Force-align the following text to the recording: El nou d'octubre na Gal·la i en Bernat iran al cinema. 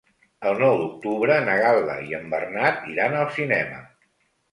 El 0.51 0.55
nou 0.61 0.77
d'octubre 0.77 1.35
na 1.49 1.57
Gal·la 1.63 1.97
i 2.05 2.15
en 2.19 2.25
Bernat 2.31 2.89
iran 2.95 3.19
al 3.21 3.29
cinema. 3.37 3.83